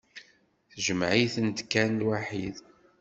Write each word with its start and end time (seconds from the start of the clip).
Jemɛemt-tent 0.85 1.59
kan 1.71 1.89
lwaḥid. 1.99 2.57